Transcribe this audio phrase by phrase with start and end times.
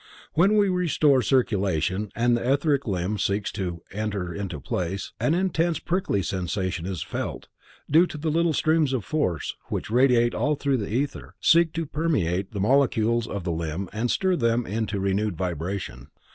[0.33, 5.77] When we restore circulation and the etheric limb seeks to enter into place, an intense
[5.77, 7.49] prickly sensation is felt,
[7.87, 10.91] due to the fact that the little streams of force, which radiate all through the
[10.91, 16.07] ether, seek to permeate the molecules of the limb and stir them into renewed vibration.